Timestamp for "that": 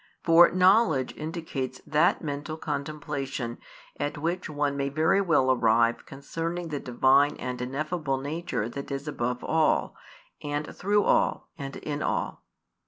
1.85-2.23, 8.67-8.89